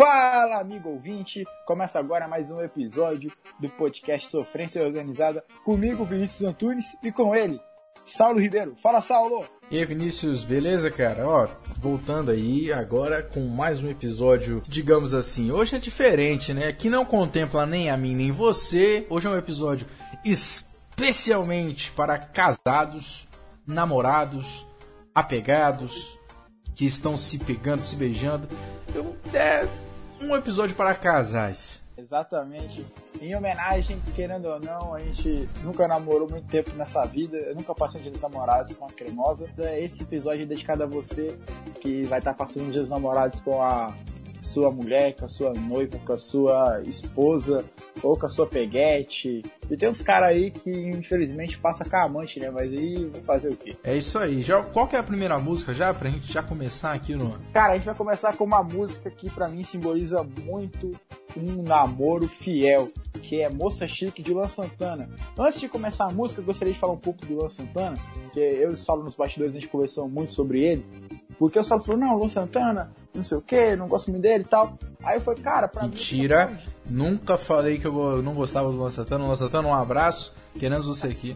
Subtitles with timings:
[0.00, 1.44] Fala, amigo ouvinte!
[1.66, 7.60] Começa agora mais um episódio do podcast Sofrência Organizada comigo, Vinícius Antunes, e com ele,
[8.06, 8.74] Saulo Ribeiro.
[8.82, 9.44] Fala, Saulo!
[9.70, 11.28] E aí, Vinícius, beleza, cara?
[11.28, 11.46] Ó,
[11.78, 15.52] voltando aí agora com mais um episódio, digamos assim.
[15.52, 16.72] Hoje é diferente, né?
[16.72, 19.06] Que não contempla nem a mim nem você.
[19.10, 19.86] Hoje é um episódio
[20.24, 23.28] especialmente para casados,
[23.66, 24.66] namorados,
[25.14, 26.18] apegados,
[26.74, 28.48] que estão se pegando, se beijando.
[28.94, 29.89] Eu, é
[30.22, 31.82] um episódio para casais.
[31.96, 32.86] Exatamente.
[33.20, 37.36] Em homenagem, querendo ou não, a gente nunca namorou muito tempo nessa vida.
[37.36, 39.46] Eu nunca passei um dia dos namorados com a cremosa.
[39.78, 41.38] Esse episódio é dedicado a você
[41.80, 43.92] que vai estar passando um dia dos namorados com a
[44.50, 47.64] sua mulher, com a sua noiva, com a sua esposa
[48.02, 49.42] ou com a sua peguete.
[49.70, 52.50] E tem uns caras aí que infelizmente passa com a amante, né?
[52.50, 53.76] Mas aí fazer o quê?
[53.84, 54.42] É isso aí.
[54.42, 57.38] Já, qual que é a primeira música já pra gente já começar aqui no.
[57.52, 60.92] Cara, a gente vai começar com uma música que para mim simboliza muito
[61.36, 62.88] um namoro fiel,
[63.22, 65.08] que é Moça Chique de Luan Santana.
[65.38, 67.96] Antes de começar a música, eu gostaria de falar um pouco do Luan Santana,
[68.32, 70.84] que eu e o Saulo nos bastidores a gente conversou muito sobre ele.
[71.40, 74.44] Porque o Saulo falou, não, Luan Santana, não sei o que, não gosto muito dele
[74.44, 74.78] e tal.
[75.02, 76.52] Aí eu falei, cara, pra Mentira, mim.
[76.52, 79.24] Mentira, nunca falei que eu não gostava do Luan Santana.
[79.24, 81.34] Luan Santana, um abraço, queremos você aqui.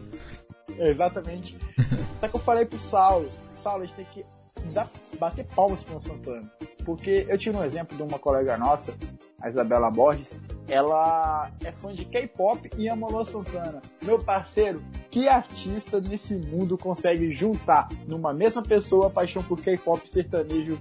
[0.77, 1.57] Exatamente.
[2.21, 3.31] Só que eu falei pro Saulo,
[3.63, 4.23] Saulo, a gente tem que
[4.71, 6.53] dar, bater palmas pro Luan Santana.
[6.85, 8.93] Porque eu tive um exemplo de uma colega nossa,
[9.41, 10.35] a Isabela Borges,
[10.67, 13.81] ela é fã de K-pop e ama Luan Santana.
[14.03, 14.83] Meu parceiro,
[15.15, 20.77] que artista nesse mundo consegue juntar numa mesma pessoa a paixão por K-pop sertanejo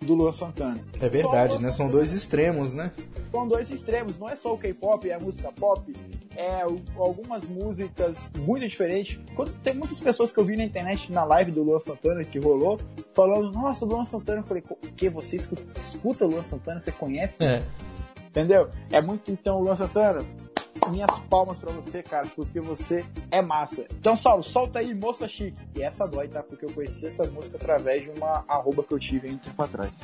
[0.00, 0.78] do Luan Santana?
[1.00, 1.72] É verdade, né?
[1.72, 2.92] São dois extremos, né?
[3.32, 5.92] São dois extremos, não é só o K-pop, é a música pop,
[6.36, 6.62] é
[6.96, 9.18] algumas músicas muito diferentes.
[9.34, 12.38] Quando, tem muitas pessoas que eu vi na internet, na live do Luan Santana que
[12.38, 12.78] rolou,
[13.12, 14.38] falando, nossa, Luan Santana.
[14.38, 15.08] Eu falei, o que?
[15.08, 16.78] Você escuta, escuta Luan Santana?
[16.78, 17.42] Você conhece?
[17.42, 17.60] É.
[18.28, 18.68] Entendeu?
[18.92, 20.24] É muito então, Luan Santana.
[20.90, 23.86] Minhas palmas pra você, cara, porque você é massa.
[23.98, 25.56] Então, Saulo, solta aí, moça chique.
[25.74, 26.42] E essa dói, tá?
[26.42, 29.62] Porque eu conheci essa música através de uma arroba que eu tive aí um tempo
[29.62, 30.00] atrás.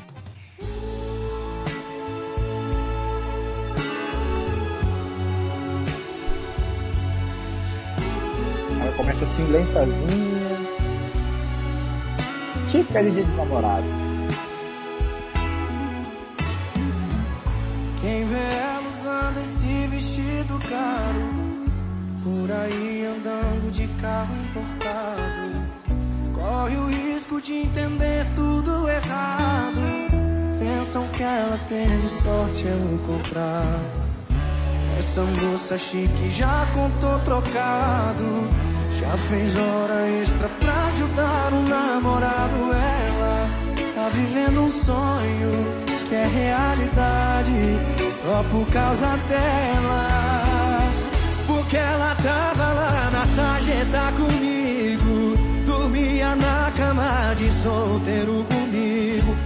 [8.80, 10.40] Ela começa assim, lentazinha.
[12.70, 14.09] Típica de dia dos namorados.
[20.70, 21.20] Caro,
[22.22, 29.80] por aí andando de carro importado, corre o risco de entender tudo errado.
[30.58, 33.80] Pensam que ela teve sorte ao encontrar.
[34.98, 38.48] Essa moça chique já contou trocado,
[38.98, 42.56] já fez hora extra pra ajudar um namorado.
[42.72, 43.50] Ela
[43.94, 47.52] tá vivendo um sonho que é realidade
[48.22, 50.29] só por causa dela.
[51.70, 59.36] Porque ela tava lá na sarjeta comigo, dormia na cama de solteiro comigo.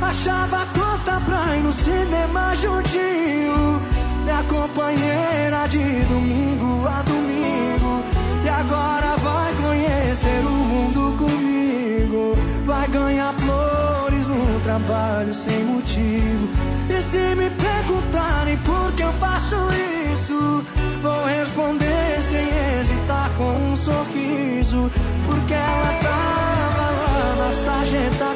[0.00, 3.82] Achava conta pra ir no cinema juntinho,
[4.24, 8.02] minha companheira de domingo a domingo.
[8.42, 12.34] E agora vai conhecer o mundo comigo,
[12.64, 13.34] vai ganhar
[14.74, 16.48] trabalho sem motivo.
[16.88, 19.56] E se me perguntarem por que eu faço
[20.12, 20.64] isso,
[21.00, 22.48] vou responder sem
[22.80, 24.90] hesitar com um sorriso.
[25.26, 28.33] Porque ela tava lá na sarjeta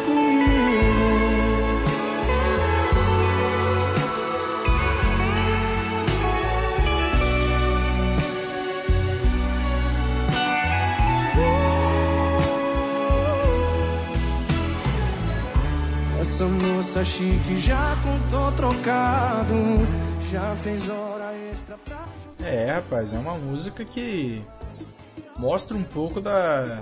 [16.39, 19.55] Essa moça chique já contou trocado,
[20.31, 22.07] já fez hora extra pra.
[22.45, 24.41] É, rapaz, é uma música que
[25.37, 26.81] mostra um pouco da.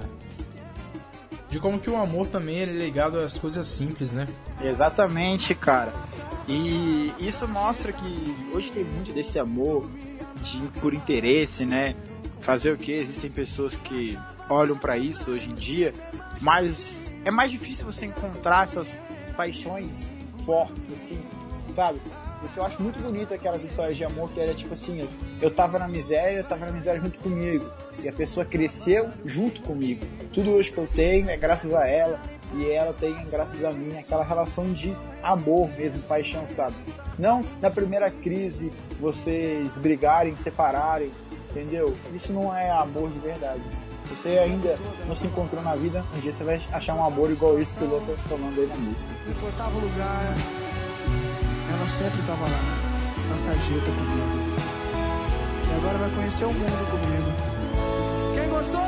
[1.49, 4.27] de como que o amor também é ligado às coisas simples, né?
[4.63, 5.91] Exatamente, cara.
[6.47, 9.91] E isso mostra que hoje tem muito desse amor
[10.43, 11.97] de por interesse, né?
[12.41, 12.93] Fazer o que?
[12.93, 14.19] Existem pessoas que
[14.51, 15.95] olham para isso hoje em dia,
[16.43, 19.01] mas é mais difícil você encontrar essas
[19.37, 19.91] paixões
[20.45, 21.21] fortes, assim,
[21.75, 22.01] sabe?
[22.41, 25.09] Porque eu acho muito bonito aquelas histórias de amor que era tipo assim,
[25.41, 27.69] eu, tava na miséria, eu tava na miséria junto comigo.
[28.03, 30.05] E a pessoa cresceu junto comigo.
[30.33, 32.21] Tudo hoje que eu tenho é graças a ela.
[32.55, 36.77] E ela tem graças a mim aquela relação de amor mesmo, paixão, sabe?
[37.19, 41.11] Não na primeira crise vocês brigarem, separarem,
[41.51, 41.97] entendeu?
[42.15, 43.63] Isso não é amor de verdade.
[44.11, 44.77] Você ainda
[45.07, 47.85] não se encontrou na vida, um dia você vai achar um amor igual esse que
[47.85, 49.11] o Lô tá falando aí na música.
[49.27, 50.35] Confortável lugar,
[51.69, 54.57] ela ela sempre tava lá, na sarjeta comigo.
[55.69, 57.31] E agora vai conhecer o mundo comigo.
[58.35, 58.81] Quem gostou,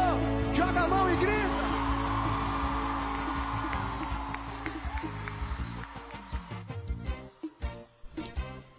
[0.55, 1.69] joga a mão e grita!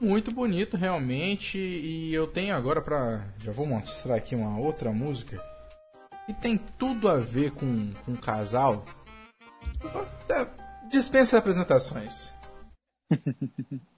[0.02, 1.58] Muito bonito, realmente.
[1.58, 3.26] E eu tenho agora pra.
[3.44, 5.42] Já vou mostrar aqui uma outra música.
[6.30, 8.86] E tem tudo a ver com, com casal.
[10.30, 10.46] É,
[10.88, 12.32] dispensa apresentações.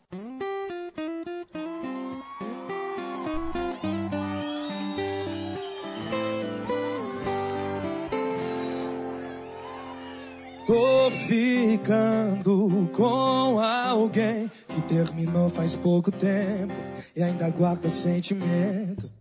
[10.65, 16.73] Tô ficando com alguém que terminou faz pouco tempo
[17.13, 19.20] e ainda guarda sentimento.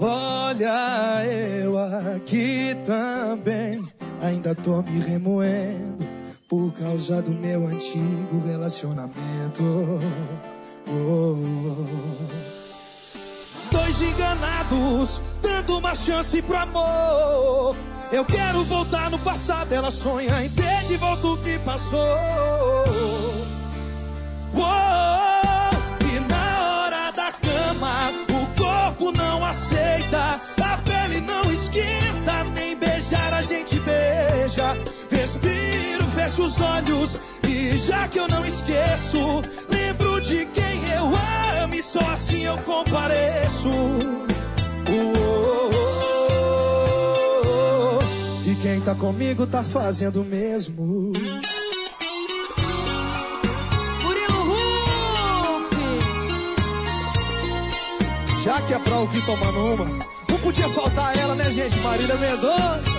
[0.00, 3.84] Olha, eu aqui também
[4.22, 6.06] ainda tô me remoendo
[6.48, 9.64] por causa do meu antigo relacionamento.
[10.86, 11.36] Oh, oh,
[11.72, 11.86] oh.
[13.72, 17.74] Dois enganados, dando uma chance pro amor.
[18.12, 21.98] Eu quero voltar no passado, ela sonha em ter de volta o que passou.
[24.54, 24.87] Oh,
[33.08, 34.76] beijar a gente beija.
[35.10, 41.10] Respiro, fecho os olhos e já que eu não esqueço, lembro de quem eu
[41.62, 43.70] amo e só assim eu compareço.
[44.90, 45.12] Oh,
[45.50, 45.70] oh,
[47.98, 48.48] oh.
[48.48, 51.12] E quem tá comigo tá fazendo o mesmo.
[58.44, 59.84] Já que é pra ouvir tomando uma,
[60.30, 61.78] não podia faltar ela, né, gente?
[61.80, 62.97] Marília Mendonça.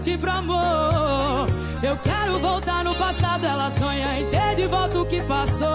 [0.00, 1.46] Chance pro amor.
[1.82, 5.68] Eu quero voltar no passado, ela sonha em ter de volta o que passou.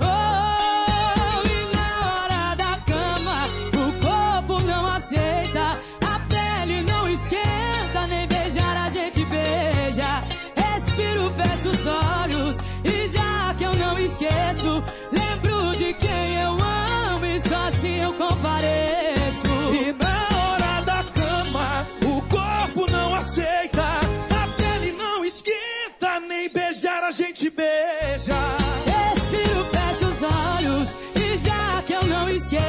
[0.00, 3.44] Oh, e na hora da cama,
[3.74, 10.22] o corpo não aceita, a pele não esquenta, nem beijar a gente beija.
[10.56, 14.82] Respiro, fecho os olhos e já que eu não esqueço,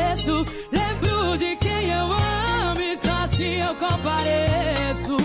[0.10, 5.18] esqueço, lembro de quem eu amo e só assim eu compareço.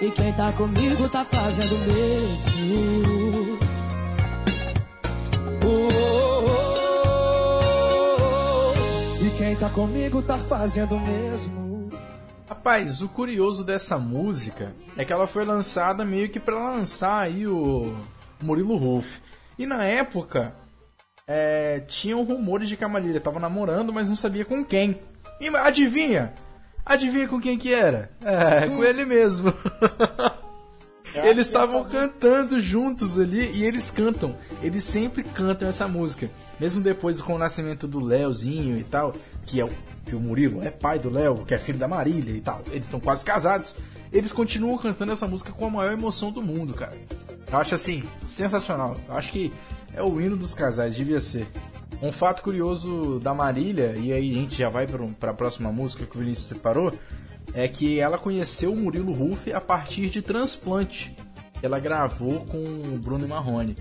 [0.00, 3.58] E quem tá comigo tá fazendo o mesmo.
[9.20, 11.90] E quem tá comigo tá fazendo o mesmo.
[12.48, 17.46] Rapaz, o curioso dessa música é que ela foi lançada meio que pra lançar aí
[17.46, 17.96] o
[18.40, 19.20] Murilo Ruff.
[19.58, 20.52] E na época,
[21.26, 24.98] é, tinham rumores de que a Marília tava namorando, mas não sabia com quem.
[25.40, 26.32] E adivinha?
[26.84, 28.10] Adivinha com quem que era?
[28.24, 29.52] É, com ele mesmo.
[31.14, 34.36] Eles estavam cantando juntos ali e eles cantam.
[34.62, 36.30] Eles sempre cantam essa música.
[36.60, 39.14] Mesmo depois com o nascimento do Léozinho e tal,
[39.46, 39.70] que é o,
[40.04, 42.62] que o Murilo é pai do Léo, que é filho da Marília e tal.
[42.70, 43.74] Eles estão quase casados.
[44.12, 46.96] Eles continuam cantando essa música com a maior emoção do mundo, cara.
[47.50, 48.96] Eu acho assim, sensacional.
[49.08, 49.52] Eu acho que
[49.94, 51.46] é o hino dos casais, devia ser.
[52.02, 56.04] Um fato curioso da Marília, e aí a gente já vai para a próxima música
[56.04, 56.92] que o Vinícius separou,
[57.54, 61.16] é que ela conheceu o Murilo Ruff a partir de Transplante.
[61.62, 63.76] Ela gravou com o Bruno Marrone.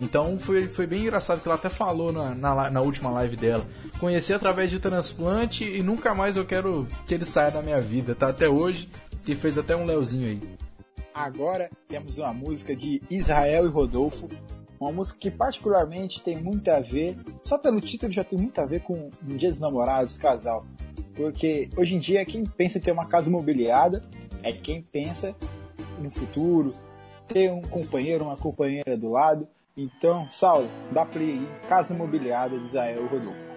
[0.00, 3.66] Então foi, foi bem engraçado que ela até falou na, na, na, última live dela.
[3.98, 8.14] Conheci através de transplante e nunca mais eu quero que ele saia da minha vida,
[8.14, 8.28] tá?
[8.28, 8.88] Até hoje,
[9.26, 10.40] e fez até um Leozinho aí.
[11.14, 14.28] Agora temos uma música de Israel e Rodolfo.
[14.80, 18.64] Uma música que particularmente tem muito a ver, só pelo título já tem muito a
[18.64, 20.64] ver com um dia dos namorados, casal.
[21.16, 24.04] Porque hoje em dia quem pensa em ter uma casa mobiliada
[24.42, 25.34] é quem pensa
[26.00, 26.72] no futuro,
[27.26, 29.48] ter um companheiro, uma companheira do lado.
[29.76, 33.48] Então, Saulo, dá play aí, Casa Mobiliada de Israel Rodolfo.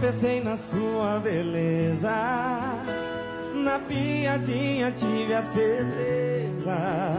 [0.00, 2.10] Tropecei na sua beleza,
[3.54, 7.16] na piadinha tive a certeza,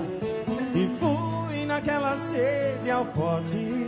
[0.74, 3.86] e fui naquela sede ao pote.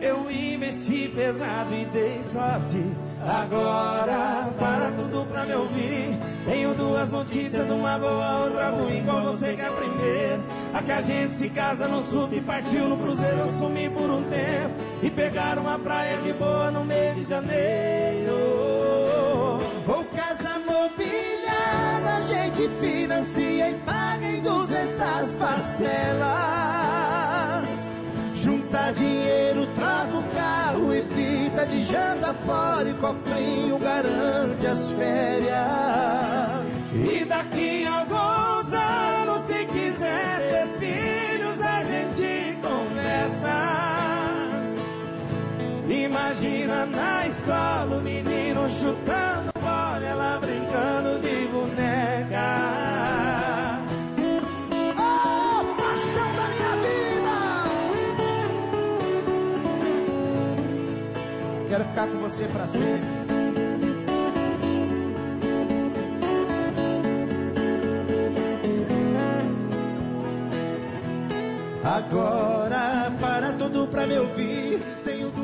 [0.00, 2.78] Eu investi pesado e dei sorte
[3.24, 6.18] Agora, para tudo pra me ouvir.
[6.44, 9.04] Tenho duas notícias, uma boa, outra ruim.
[9.04, 10.42] Qual você quer primeiro?
[10.74, 13.38] A que a gente se casa no susto e partiu no cruzeiro.
[13.38, 14.22] Eu sumi por um
[15.02, 18.32] e pegar uma praia de boa no mês de janeiro.
[19.88, 26.22] Ou casa mobiliada, a gente financia e paga em 200 parcelas.
[28.36, 35.52] Junta dinheiro, troca o carro e fita de janta fora e cofrinho garante as férias.
[36.94, 40.41] E daqui a alguns anos, se quiser
[46.04, 52.48] Imagina na escola o menino chutando bola, ela brincando de boneca.
[54.98, 57.36] Oh, paixão da minha vida!
[61.68, 63.22] Quero ficar com você pra sempre.
[71.84, 74.91] Agora, para tudo pra me ouvir.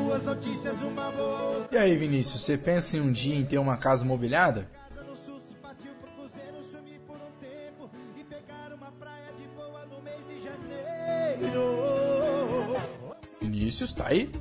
[0.09, 1.67] Duas notícias, uma boa.
[1.71, 4.67] E aí, Vinícius, você pensa em um dia em ter uma casa mobiliada?
[11.53, 12.75] No no.
[13.39, 14.31] Vinícius, tá aí?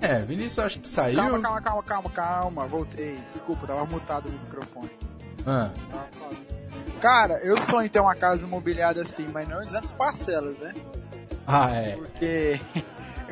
[0.00, 1.16] É, Vinícius acho que saiu.
[1.16, 2.66] Calma, calma, calma, calma, calma.
[2.66, 3.16] Voltei.
[3.32, 4.90] Desculpa, tava mutado o microfone.
[5.46, 5.70] Ah,
[7.00, 10.74] Cara, eu sonho em ter uma casa imobiliada assim, mas não em 200 parcelas, né?
[11.46, 11.92] ah, é.
[11.92, 12.60] Porque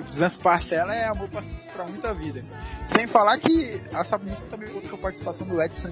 [0.02, 2.42] 200 parcelas é amor pra, pra muita vida.
[2.86, 5.88] Sem falar que essa música também conta com a participação do Edson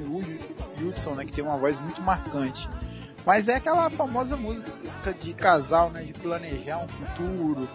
[0.81, 1.25] Hudson, né?
[1.25, 2.69] Que tem uma voz muito marcante.
[3.25, 6.03] Mas é aquela famosa música de casal, né?
[6.03, 7.69] De planejar um futuro.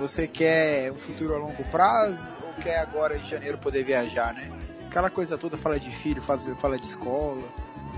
[0.00, 4.50] Você quer um futuro a longo prazo ou quer agora em janeiro poder viajar, né?
[4.88, 7.42] Aquela coisa toda fala de filho, fala de escola.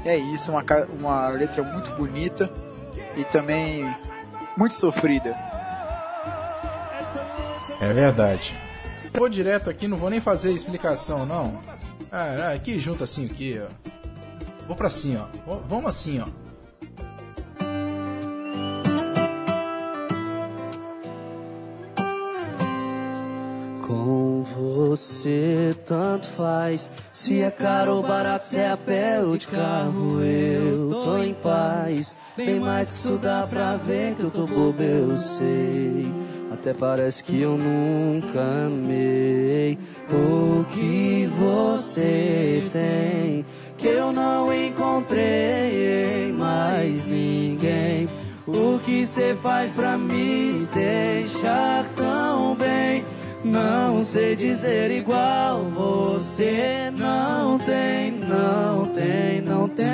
[0.05, 0.65] É isso, uma,
[0.99, 2.53] uma letra muito bonita
[3.17, 3.85] e também
[4.57, 5.37] muito sofrida.
[7.81, 8.57] É verdade.
[9.15, 11.61] Vou direto aqui, não vou nem fazer explicação, não.
[12.11, 13.69] Ah, aqui junto assim, aqui, ó.
[14.67, 15.25] Vou pra assim, ó.
[15.67, 16.27] Vamos assim, ó.
[23.87, 26.93] Com você tanto faz.
[27.13, 31.33] Se é caro ou barato, se é a pé ou de carro, eu tô em
[31.33, 32.15] paz.
[32.37, 36.07] Bem mais que isso dá pra ver que eu tô bobo, eu sei.
[36.61, 39.79] Até parece que eu nunca amei
[40.11, 43.47] o que você tem.
[43.77, 48.09] Que eu não encontrei em mais ninguém.
[48.45, 53.05] O que cê faz pra me deixar tão bem?
[53.45, 59.87] Não sei dizer igual, você não tem, não tem, não tem.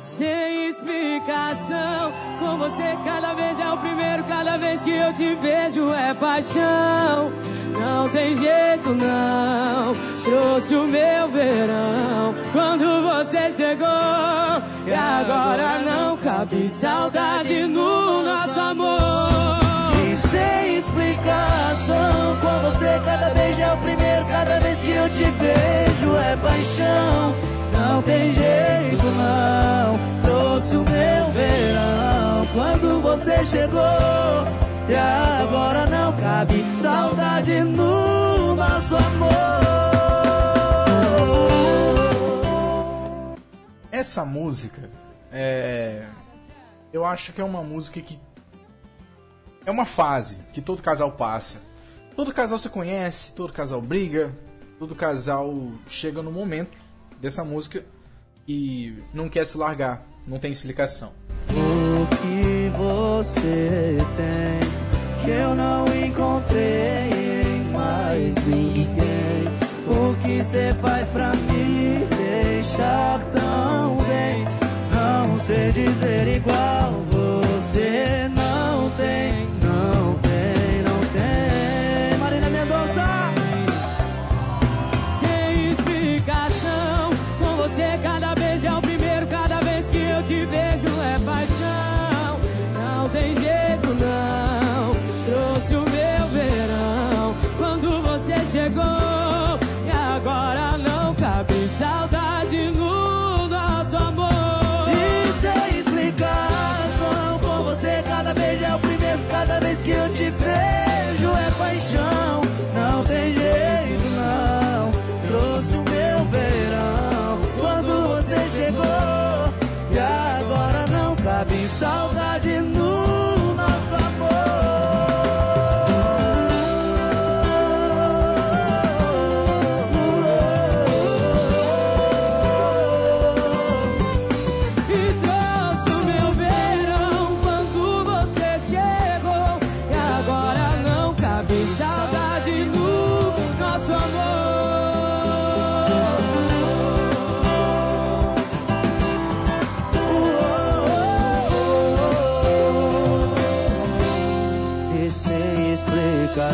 [0.00, 2.12] Sem explicação,
[2.58, 7.30] você cada vez é o primeiro, cada vez que eu te vejo é paixão.
[7.72, 13.86] Não tem jeito não, trouxe o meu verão quando você chegou.
[14.86, 19.58] E agora não cabe saudade no nosso amor.
[20.04, 25.30] E sem explicação, com você cada vez é o primeiro, cada vez que eu te
[25.30, 27.57] vejo é paixão.
[27.88, 33.80] Não tem jeito não, trouxe o meu verão quando você chegou.
[34.88, 39.32] E agora não cabe saudade no nosso amor.
[43.90, 44.90] Essa música,
[45.32, 46.04] é.
[46.92, 48.20] Eu acho que é uma música que.
[49.64, 51.58] É uma fase que todo casal passa.
[52.14, 54.30] Todo casal se conhece, todo casal briga,
[54.78, 55.54] todo casal
[55.88, 56.87] chega no momento
[57.20, 57.84] dessa música
[58.46, 61.12] e não quer se largar, não tem explicação.
[61.50, 69.44] O que você tem que eu não encontrei em mais ninguém?
[69.86, 74.44] O que você faz pra me deixar tão bem?
[74.92, 78.17] Não sei dizer igual, você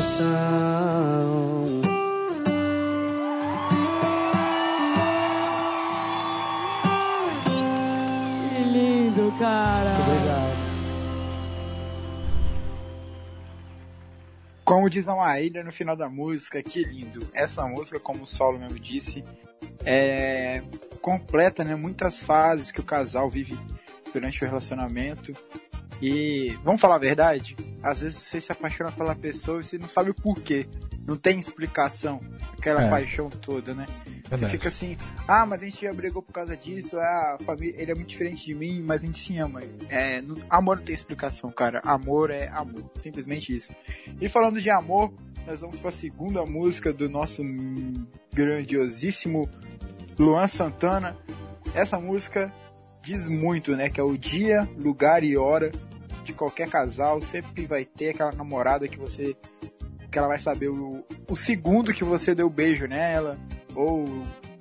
[0.05, 1.81] explicação.
[8.55, 9.95] Que lindo, cara.
[14.65, 17.27] Como diz a Maíra no final da música, que lindo.
[17.33, 19.25] Essa música, como o Saulo mesmo disse,
[19.85, 20.63] é
[21.01, 21.75] completa, né?
[21.75, 23.59] Muitas fases que o casal vive
[24.13, 25.35] durante o relacionamento.
[26.07, 27.57] E vamos falar a verdade?
[27.83, 30.67] Às vezes você se apaixona pela pessoa e você não sabe o porquê.
[31.07, 32.21] Não tem explicação.
[32.59, 32.91] Aquela É.
[32.91, 33.87] paixão toda, né?
[34.25, 34.53] Você Verdade.
[34.53, 37.91] fica assim, ah, mas a gente já brigou por causa disso, ah, a família, ele
[37.91, 39.61] é muito diferente de mim, mas a gente se ama.
[39.89, 41.81] É, não- amor não tem explicação, cara.
[41.85, 43.73] Amor é amor, simplesmente isso.
[44.21, 45.11] E falando de amor,
[45.47, 47.43] nós vamos para a segunda música do nosso
[48.35, 49.49] grandiosíssimo
[50.19, 51.17] Luan Santana.
[51.75, 52.53] Essa música
[53.03, 53.89] diz muito, né?
[53.89, 55.71] Que é o dia, lugar e hora
[56.25, 57.21] de qualquer casal.
[57.21, 59.37] Sempre vai ter aquela namorada que você.
[60.11, 63.39] que ela vai saber o, o segundo que você deu beijo nela.
[63.75, 64.05] Ou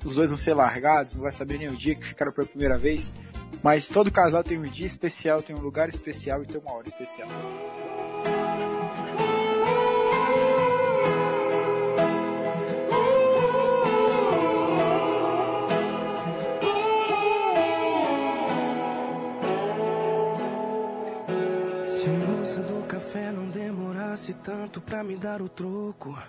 [0.05, 2.77] os dois vão ser largados, não vai saber nem o dia que ficaram pela primeira
[2.77, 3.13] vez.
[3.63, 6.88] Mas todo casal tem um dia especial, tem um lugar especial e tem uma hora
[6.88, 7.29] especial.
[22.03, 26.21] Se a moça do café não demorasse tanto pra me dar o troco.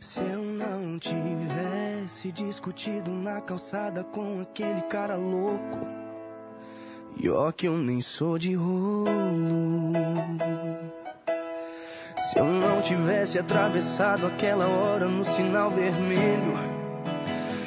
[0.00, 5.86] Se eu não tivesse discutido na calçada com aquele cara louco.
[7.14, 9.92] E ó que eu nem sou de rolo.
[12.32, 16.54] Se eu não tivesse atravessado aquela hora no sinal vermelho.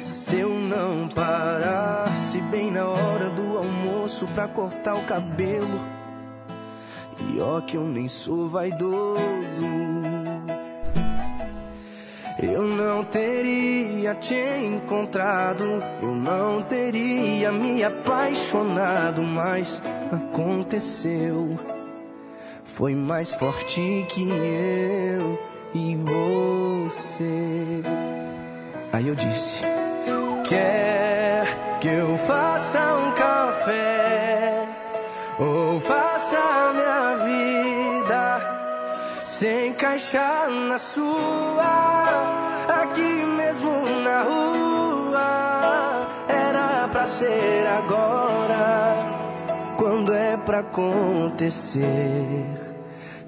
[0.02, 5.97] Se eu não parasse bem na hora do almoço pra cortar o cabelo.
[7.40, 9.18] Ó que eu nem sou vaidoso.
[12.40, 15.64] Eu não teria te encontrado,
[16.00, 21.58] eu não teria me apaixonado, mas aconteceu.
[22.62, 25.38] Foi mais forte que eu
[25.74, 27.82] e você.
[28.92, 29.62] Aí eu disse:
[30.48, 34.68] Quer que eu faça um café?
[35.40, 37.07] Ou faça minha
[39.38, 41.62] sem encaixar na sua,
[42.82, 43.70] aqui mesmo
[44.02, 46.08] na rua.
[46.28, 49.06] Era pra ser agora,
[49.76, 51.86] quando é pra acontecer.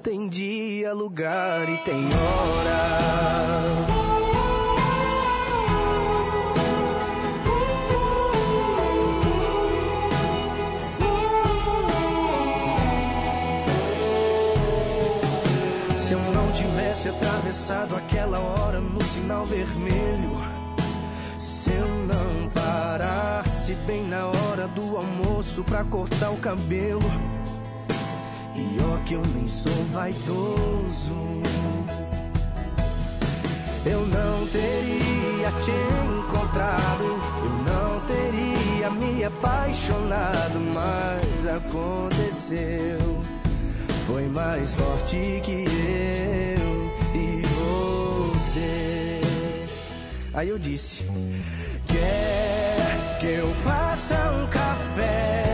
[0.03, 4.10] Tem dia, lugar e tem hora.
[16.11, 20.31] Se eu não tivesse atravessado aquela hora no sinal vermelho,
[21.39, 27.09] se eu não parasse bem na hora do almoço pra cortar o cabelo,
[28.53, 31.15] e ó que eu nem sou vaidoso,
[33.85, 43.21] eu não teria te encontrado, eu não teria me apaixonado, mas aconteceu.
[44.07, 47.41] Foi mais forte que eu e
[48.35, 49.21] você.
[50.33, 51.03] Aí eu disse:
[51.87, 55.50] Quer que eu faça um café?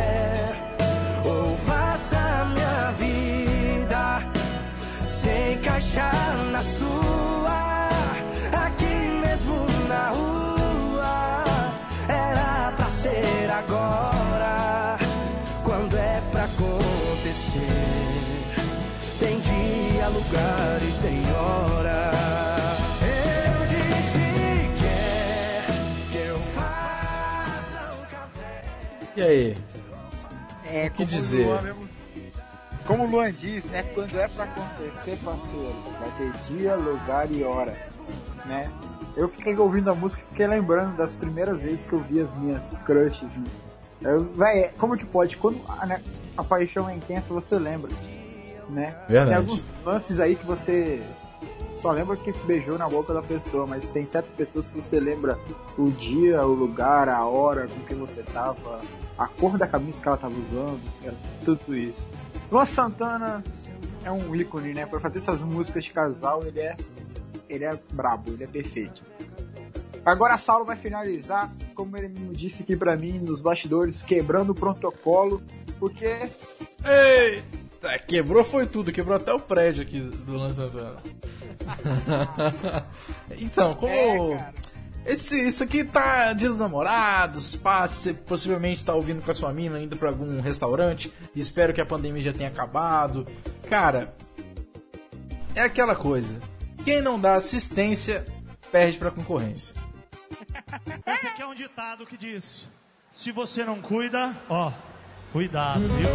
[29.17, 29.57] E aí?
[30.65, 31.45] É, que como dizer?
[31.45, 31.87] O Luan mesmo-
[32.85, 35.73] como o Luan diz, é quando é pra acontecer, parceiro.
[35.99, 37.75] Vai ter dia, lugar e hora,
[38.45, 38.71] né?
[39.15, 42.31] Eu fiquei ouvindo a música e fiquei lembrando das primeiras vezes que eu vi as
[42.35, 43.43] minhas crushes, né?
[44.03, 45.35] Eu, véi, como que pode?
[45.35, 45.99] Quando a, né,
[46.37, 47.91] a paixão é intensa, você lembra,
[48.69, 48.95] né?
[49.09, 49.29] Verdade.
[49.29, 51.01] Tem alguns lances aí que você
[51.73, 55.37] só lembra que beijou na boca da pessoa, mas tem certas pessoas que você lembra
[55.77, 58.79] o dia, o lugar, a hora com que você tava,
[59.17, 62.07] a cor da camisa que ela tava usando, era tudo isso.
[62.51, 63.43] Luan Santana
[64.03, 64.85] é um ícone, né?
[64.85, 66.77] Pra fazer essas músicas de casal, ele é
[67.49, 69.01] ele é brabo, ele é perfeito.
[70.05, 74.55] Agora Saulo vai finalizar, como ele me disse aqui pra mim nos bastidores, quebrando o
[74.55, 75.41] protocolo,
[75.79, 76.29] porque
[76.85, 80.97] Eita, quebrou foi tudo, quebrou até o prédio aqui do Luan Santana.
[83.37, 84.33] então, como.
[84.33, 84.53] É.
[85.07, 89.53] esse, isso aqui tá dia dos namorados, pá, você possivelmente tá ouvindo com a sua
[89.53, 93.25] mina, indo pra algum restaurante, espero que a pandemia já tenha acabado.
[93.69, 94.13] Cara,
[95.55, 96.37] é aquela coisa.
[96.83, 98.25] Quem não dá assistência,
[98.69, 99.73] perde pra concorrência.
[101.07, 102.69] Esse aqui é um ditado que diz:
[103.09, 104.73] se você não cuida, ó,
[105.31, 106.09] cuidado, viu?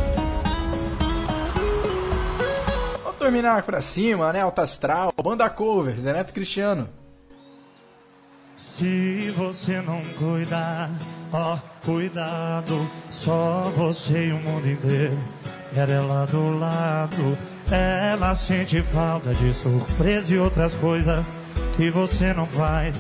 [3.03, 4.43] Vamos terminar pra cima, né?
[4.43, 7.02] Alta Astral, banda cover, Zé Neto Cristiano.
[8.63, 10.91] Se você não cuidar,
[11.33, 15.19] ó, cuidado, só você e o mundo inteiro.
[15.75, 17.37] Quer ela do lado,
[17.71, 21.37] ela sente falta de surpresa e outras coisas
[21.77, 22.95] que você não faz,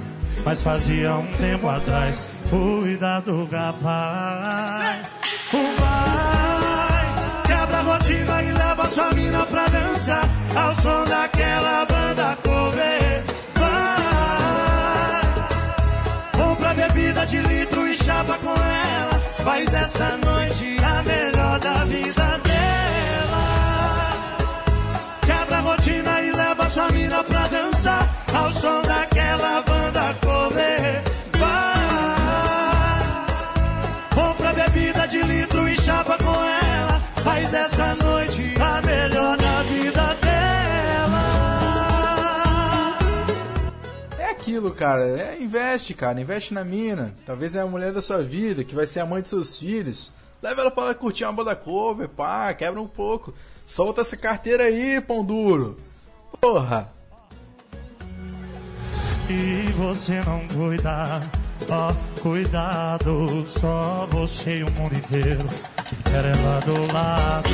[0.44, 2.26] mas fazia um tempo atrás.
[2.50, 5.08] Cuidado, rapaz.
[5.52, 13.01] Vai, quebra a rotina e leva sua mina pra dançar ao som daquela banda cover.
[19.44, 23.44] Faz dessa noite a melhor da vida dela.
[25.26, 31.11] Quebra a rotina e leva sua mina pra dançar ao som daquela banda cover.
[44.52, 45.02] Aquilo, cara.
[45.18, 46.20] É, investe, cara.
[46.20, 47.14] Investe na mina.
[47.24, 50.12] Talvez é a mulher da sua vida, que vai ser a mãe de seus filhos.
[50.42, 53.32] Leva ela pra curtir uma banda cover, pá, quebra um pouco.
[53.64, 55.78] Solta essa carteira aí, pão duro.
[56.40, 56.92] Porra.
[59.26, 61.22] Se você não cuidar,
[61.70, 65.46] ó, cuidado, só você e o mundo inteiro.
[66.10, 67.48] Quer ela do lado,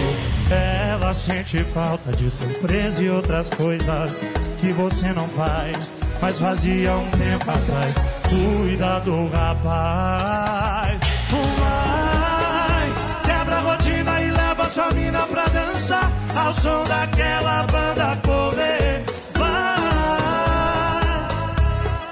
[0.51, 4.13] ela sente falta de surpresa e outras coisas
[4.61, 7.95] que você não faz, mas fazia um tempo atrás.
[8.29, 10.99] Cuidado, rapaz.
[11.31, 12.93] Vai,
[13.25, 19.05] quebra a rotina e leva sua mina pra dançar ao som daquela banda cover.
[19.37, 19.79] Vai.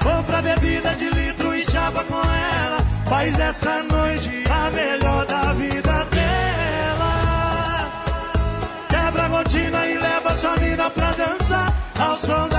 [0.03, 2.79] Compra bebida de litro e chapa com ela.
[3.07, 7.13] Faz essa noite a melhor da vida dela.
[8.89, 12.56] Quebra a rotina e leva sua mina pra dançar ao som daquela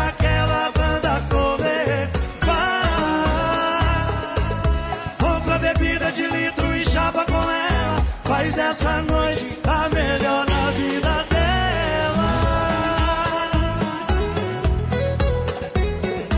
[8.58, 12.28] dessa noite a melhor da vida dela.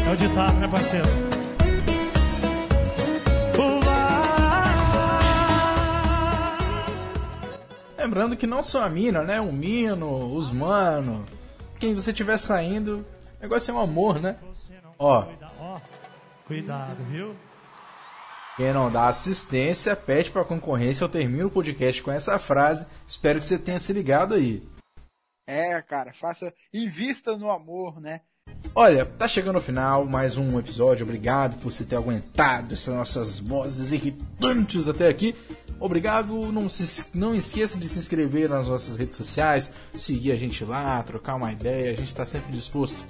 [0.05, 1.07] É o ditado, né, parceiro?
[7.97, 9.39] Lembrando que não só a mina, né?
[9.39, 11.25] O Mino, os mano.
[11.79, 13.05] Quem você estiver saindo,
[13.39, 14.35] o negócio é um amor, né?
[14.97, 15.25] Ó,
[16.45, 17.33] cuidado, viu?
[18.59, 21.05] Quem não dá assistência, pede pra concorrência.
[21.05, 22.85] Eu termino o podcast com essa frase.
[23.07, 24.61] Espero que você tenha se ligado aí.
[25.47, 26.53] É, cara, faça.
[26.73, 28.19] Invista no amor, né?
[28.75, 31.05] Olha, tá chegando ao final, mais um episódio.
[31.05, 35.33] Obrigado por você ter aguentado essas nossas vozes irritantes até aqui.
[35.79, 40.65] Obrigado, não, se, não esqueça de se inscrever nas nossas redes sociais, seguir a gente
[40.65, 41.93] lá, trocar uma ideia.
[41.93, 43.05] A gente está sempre disposto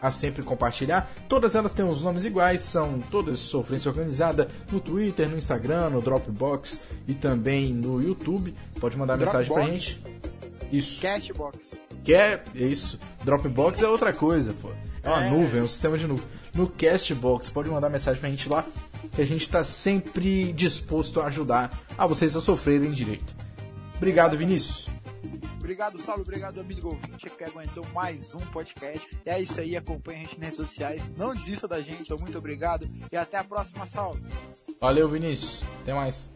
[0.00, 1.10] a sempre compartilhar.
[1.28, 6.00] Todas elas têm os nomes iguais, são todas Sofrência Organizada no Twitter, no Instagram, no
[6.02, 8.54] Dropbox e também no YouTube.
[8.80, 9.82] Pode mandar mensagem pra Dropbox?
[9.84, 10.02] gente.
[10.72, 11.02] Isso.
[11.02, 11.70] Cashbox.
[12.04, 12.98] Quer é isso?
[13.24, 14.68] Dropbox é outra coisa, pô.
[15.02, 15.30] É uma É.
[15.30, 16.24] nuvem, é um sistema de nuvem.
[16.54, 18.64] No Castbox, pode mandar mensagem pra gente lá,
[19.14, 23.34] que a gente tá sempre disposto a ajudar a vocês a sofrerem direito.
[23.96, 24.88] Obrigado, Vinícius.
[25.70, 26.22] Obrigado, Saulo.
[26.22, 29.08] Obrigado, amigo ouvinte, que aguentou mais um podcast.
[29.24, 31.12] É isso aí, acompanha a gente nas redes sociais.
[31.16, 32.90] Não desista da gente, então muito obrigado.
[33.10, 34.20] E até a próxima, Saulo.
[34.80, 35.62] Valeu, Vinícius.
[35.80, 36.28] Até mais.